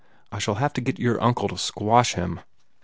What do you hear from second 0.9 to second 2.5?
your uncle to squash him."